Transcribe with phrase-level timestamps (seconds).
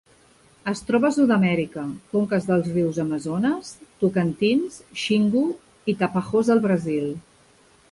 [0.69, 3.71] Es troba a Sud-amèrica: conques dels rius Amazones,
[4.05, 5.45] Tocantins, Xingu
[5.95, 7.09] i Tapajós al Brasil.